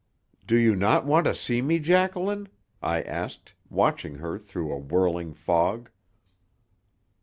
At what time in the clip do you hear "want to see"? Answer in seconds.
1.05-1.61